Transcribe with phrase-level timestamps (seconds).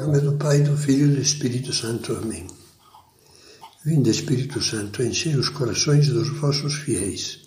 [0.00, 2.16] Em nome do Pai, do Filho e do Espírito Santo.
[2.16, 2.46] Amém.
[3.84, 7.40] Vinde, Espírito Santo, enchei os corações dos vossos fiéis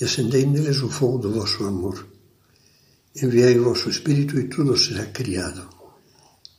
[0.00, 2.08] e acendei neles o fogo do vosso amor.
[3.22, 5.68] Enviai o vosso Espírito e tudo será criado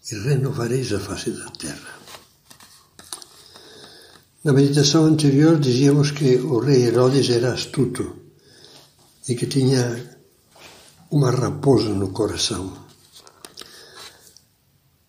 [0.09, 1.99] e renovareis a face da terra.
[4.45, 8.15] Na meditação anterior dizíamos que o rei Herodes era astuto
[9.27, 10.17] e que tinha
[11.11, 12.84] uma raposa no coração.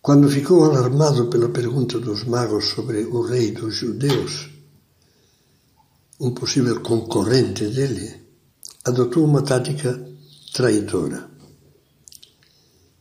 [0.07, 4.49] Quando ficou alarmado pela pergunta dos magos sobre o rei dos judeus,
[6.17, 8.15] um possível concorrente dele,
[8.85, 10.01] adotou uma tática
[10.53, 11.29] traidora.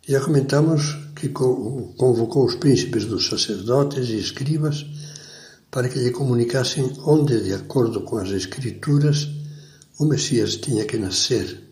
[0.04, 4.84] Já comentamos que convocou os príncipes dos sacerdotes e escribas
[5.70, 9.28] para que lhe comunicassem onde, de acordo com as Escrituras,
[10.00, 11.62] o Messias tinha que nascer.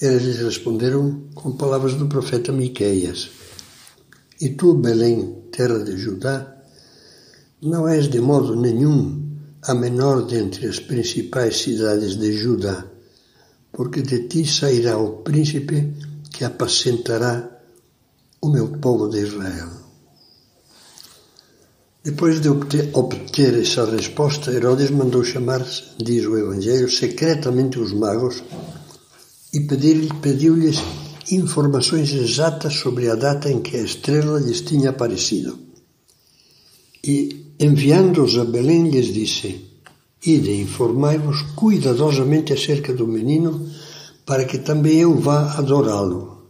[0.00, 3.44] Eles lhes responderam com palavras do profeta Miqueias
[4.40, 6.56] e tu, Belém, terra de Judá,
[7.62, 9.22] não és de modo nenhum
[9.62, 12.84] a menor dentre as principais cidades de Judá,
[13.72, 15.94] porque de ti sairá o príncipe
[16.30, 17.48] que apacentará
[18.42, 19.70] o meu povo de Israel.
[22.04, 25.64] Depois de obter, essa resposta, Herodes mandou chamar,
[25.96, 28.42] diz o Evangelho, secretamente os magos
[29.54, 30.82] e pediu-lhes
[31.30, 35.58] informações exatas sobre a data em que a estrela lhes tinha aparecido.
[37.02, 39.64] E, enviando-os a Belém, lhes disse:
[40.24, 43.70] Ide, informai-vos cuidadosamente acerca do menino,
[44.24, 46.48] para que também eu vá adorá-lo.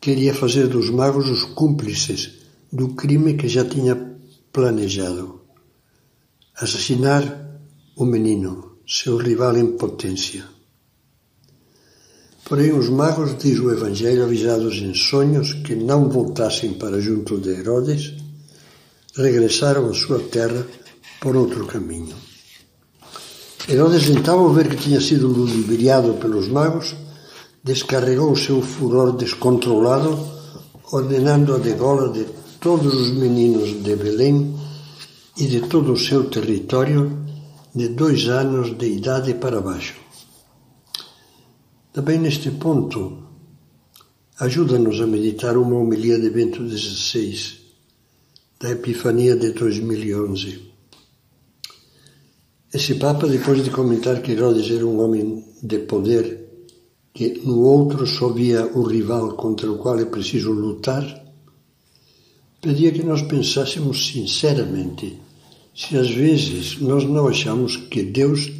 [0.00, 2.32] Queria fazer dos magos os cúmplices
[2.72, 3.94] do crime que já tinha
[4.52, 5.42] planejado:
[6.56, 7.60] assassinar
[7.96, 10.51] o menino, seu rival em potência.
[12.52, 17.48] Porém, os magos, diz o Evangelho, avisados em sonhos que não voltassem para junto de
[17.48, 18.12] Herodes,
[19.16, 20.66] regressaram à sua terra
[21.18, 22.14] por outro caminho.
[23.66, 26.94] Herodes, então, ao ver que tinha sido ludibriado pelos magos,
[27.64, 30.18] descarregou o seu furor descontrolado,
[30.92, 32.26] ordenando a degola de
[32.60, 34.54] todos os meninos de Belém
[35.38, 37.18] e de todo o seu território
[37.74, 40.01] de dois anos de idade para baixo.
[41.92, 43.18] Também neste ponto,
[44.40, 47.58] ajuda-nos a meditar uma homilia de Bento XVI,
[48.58, 50.72] da Epifania de 2011.
[52.72, 56.48] Esse Papa, depois de comentar que Herodes era um homem de poder,
[57.12, 61.04] que no outro só via o rival contra o qual é preciso lutar,
[62.62, 65.20] pedia que nós pensássemos sinceramente
[65.74, 68.50] se às vezes nós não achamos que Deus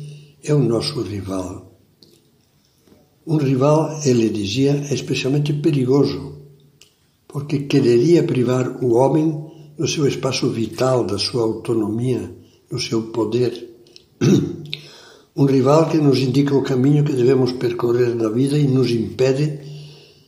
[0.45, 1.72] é o nosso rival
[3.27, 6.33] um rival, ele dizia, é especialmente perigoso,
[7.29, 12.31] porque quereria privar o homem do seu espaço vital, da sua autonomia,
[12.71, 13.71] do seu poder.
[15.35, 19.61] Um rival que nos indica o caminho que devemos percorrer na vida e nos impede,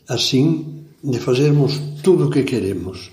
[0.09, 3.11] assim, de fazermos tudo o que queremos.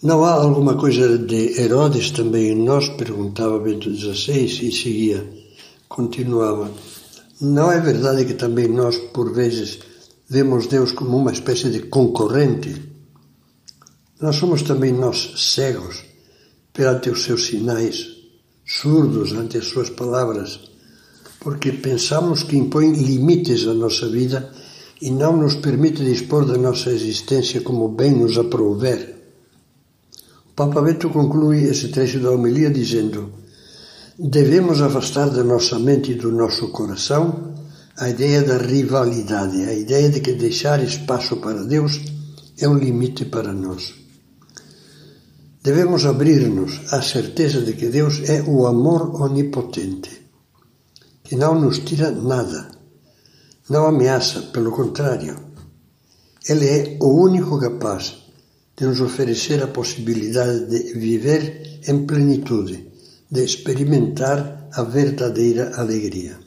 [0.00, 2.88] Não há alguma coisa de Herodes também em nós?
[2.90, 5.28] perguntava Bento XVI e seguia,
[5.88, 6.70] continuava.
[7.40, 9.80] Não é verdade que também nós, por vezes,
[10.26, 12.82] vemos Deus como uma espécie de concorrente?
[14.18, 16.02] Nós somos também nós cegos
[16.72, 18.06] perante os seus sinais,
[18.64, 20.60] surdos ante as suas palavras,
[21.38, 24.50] porque pensamos que impõe limites à nossa vida
[25.02, 29.14] e não nos permite dispor da nossa existência como bem nos aprouver.
[30.48, 33.30] O Papa Bento conclui esse trecho da homilia dizendo
[34.18, 37.52] Devemos afastar da nossa mente e do nosso coração
[37.98, 42.00] a ideia da rivalidade, a ideia de que deixar espaço para Deus
[42.58, 43.92] é um limite para nós.
[45.62, 50.10] Devemos abrir-nos à certeza de que Deus é o amor onipotente,
[51.22, 52.70] que não nos tira nada,
[53.68, 55.36] não ameaça, pelo contrário.
[56.48, 58.16] Ele é o único capaz
[58.78, 62.95] de nos oferecer a possibilidade de viver em plenitude
[63.30, 66.38] de experimentar a verdadeira alegria.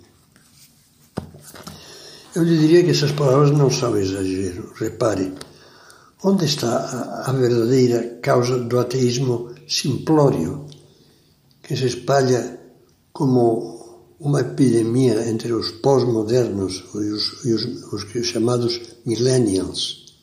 [2.35, 4.71] Eu lhe diria que essas palavras não são exagero.
[4.75, 5.33] Repare,
[6.23, 10.65] onde está a, verdadeira causa do ateísmo simplório,
[11.63, 12.59] que se espalha
[13.11, 20.15] como uma epidemia entre os pós-modernos e os, e os, os chamados millennials?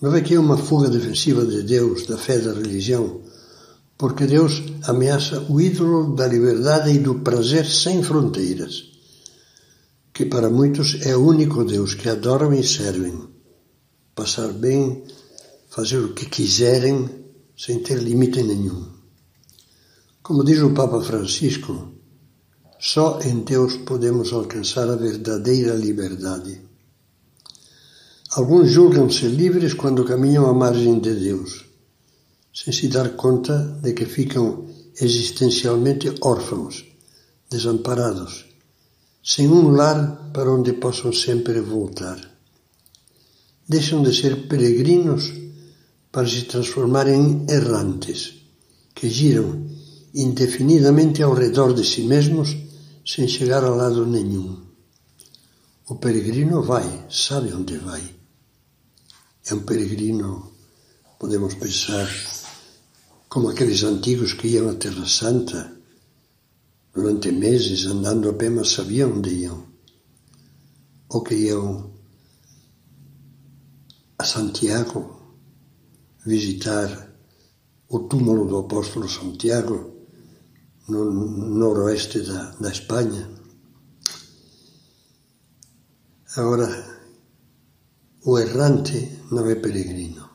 [0.00, 3.20] Não é que é uma fuga defensiva de Deus, da fé da religião,
[3.98, 8.92] porque Deus ameaça o ídolo da liberdade e do prazer sem fronteiras,
[10.14, 13.28] que para muitos é o único Deus que adoram e servem.
[14.14, 15.02] Passar bem,
[15.68, 17.10] fazer o que quiserem,
[17.56, 18.86] sem ter limite nenhum.
[20.22, 21.92] Como diz o Papa Francisco,
[22.78, 26.60] só em Deus podemos alcançar a verdadeira liberdade.
[28.30, 31.67] Alguns julgam-se livres quando caminham à margem de Deus,
[32.58, 34.66] sem se dar conta de que ficam
[35.00, 36.84] existencialmente órfãos,
[37.48, 38.46] desamparados,
[39.22, 42.18] sem um lar para onde possam sempre voltar.
[43.68, 45.32] Deixam de ser peregrinos
[46.10, 48.34] para se transformarem em errantes,
[48.92, 49.64] que giram
[50.12, 52.56] indefinidamente ao redor de si mesmos
[53.06, 54.66] sem chegar a lado nenhum.
[55.88, 58.02] O peregrino vai, sabe onde vai.
[59.46, 60.52] É um peregrino,
[61.20, 62.08] podemos pensar,
[63.28, 65.76] como aqueles antigos que iam à Terra Santa
[66.94, 69.66] durante meses andando a pé, mas sabiam onde iam.
[71.10, 71.92] Ou que iam
[74.18, 75.00] a Santiago
[76.24, 76.88] visitar
[77.88, 79.94] o túmulo do apóstolo Santiago
[80.88, 81.04] no
[81.60, 83.30] noroeste da, da Espanha.
[86.36, 86.68] Agora,
[88.24, 90.28] o errante não é peregrino.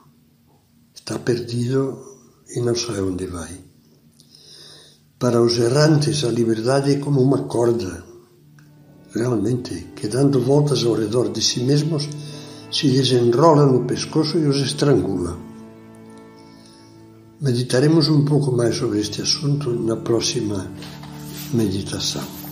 [0.94, 2.13] Está perdido
[2.56, 3.60] e não sabe onde vai.
[5.20, 8.04] Para os errantes, a liberdade é como uma corda,
[9.14, 12.10] realmente, que dando voltas ao redor de si mesmos,
[12.72, 15.38] se desenrola no pescoço e os estrangula.
[17.40, 20.70] Meditaremos um pouco mais sobre este assunto na próxima
[21.54, 22.43] meditação.